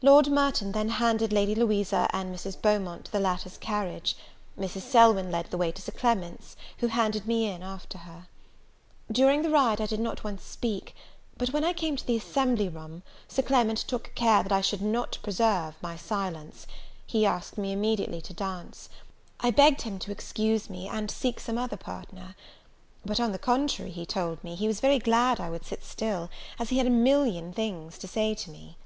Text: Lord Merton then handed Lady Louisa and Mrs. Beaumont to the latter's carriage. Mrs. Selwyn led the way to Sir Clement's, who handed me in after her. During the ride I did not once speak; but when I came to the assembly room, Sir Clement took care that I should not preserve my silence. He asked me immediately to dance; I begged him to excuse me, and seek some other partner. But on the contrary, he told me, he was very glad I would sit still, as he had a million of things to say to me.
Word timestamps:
Lord 0.00 0.28
Merton 0.30 0.70
then 0.70 0.90
handed 0.90 1.32
Lady 1.32 1.56
Louisa 1.56 2.08
and 2.12 2.32
Mrs. 2.32 2.62
Beaumont 2.62 3.06
to 3.06 3.10
the 3.10 3.18
latter's 3.18 3.58
carriage. 3.58 4.14
Mrs. 4.56 4.82
Selwyn 4.82 5.32
led 5.32 5.46
the 5.46 5.58
way 5.58 5.72
to 5.72 5.82
Sir 5.82 5.90
Clement's, 5.90 6.54
who 6.78 6.86
handed 6.86 7.26
me 7.26 7.46
in 7.48 7.60
after 7.64 7.98
her. 7.98 8.28
During 9.10 9.42
the 9.42 9.50
ride 9.50 9.80
I 9.80 9.86
did 9.86 9.98
not 9.98 10.22
once 10.22 10.44
speak; 10.44 10.94
but 11.36 11.48
when 11.48 11.64
I 11.64 11.72
came 11.72 11.96
to 11.96 12.06
the 12.06 12.16
assembly 12.16 12.68
room, 12.68 13.02
Sir 13.26 13.42
Clement 13.42 13.78
took 13.78 14.14
care 14.14 14.44
that 14.44 14.52
I 14.52 14.60
should 14.60 14.82
not 14.82 15.18
preserve 15.20 15.74
my 15.82 15.96
silence. 15.96 16.68
He 17.04 17.26
asked 17.26 17.58
me 17.58 17.72
immediately 17.72 18.20
to 18.20 18.32
dance; 18.32 18.88
I 19.40 19.50
begged 19.50 19.82
him 19.82 19.98
to 19.98 20.12
excuse 20.12 20.70
me, 20.70 20.86
and 20.86 21.10
seek 21.10 21.40
some 21.40 21.58
other 21.58 21.76
partner. 21.76 22.36
But 23.04 23.18
on 23.18 23.32
the 23.32 23.36
contrary, 23.36 23.90
he 23.90 24.06
told 24.06 24.44
me, 24.44 24.54
he 24.54 24.68
was 24.68 24.78
very 24.78 25.00
glad 25.00 25.40
I 25.40 25.50
would 25.50 25.64
sit 25.66 25.82
still, 25.82 26.30
as 26.60 26.68
he 26.68 26.78
had 26.78 26.86
a 26.86 26.90
million 26.90 27.48
of 27.48 27.56
things 27.56 27.98
to 27.98 28.06
say 28.06 28.32
to 28.36 28.48
me. 28.50 28.76